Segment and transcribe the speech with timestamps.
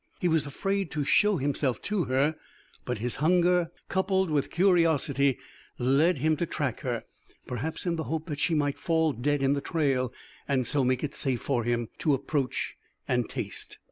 [0.19, 2.35] He was afraid to show himself to her,
[2.85, 5.37] but his hunger, coupled with curiosity,
[5.77, 7.03] led him to track her,
[7.45, 10.11] perhaps in the hope that she might fall dead in the trail
[10.47, 12.75] and so make it safe for him to approach
[13.07, 13.77] and taste.